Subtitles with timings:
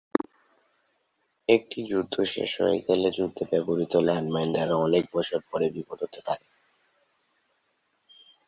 [1.49, 6.21] একটি যুদ্ধ শেষ হয়ে গেলে, যুদ্ধে ব্যবহৃত ল্যান্ড মাইন দ্বারা অনেক বছর পরে বিপদ হতে
[6.27, 6.45] পারে।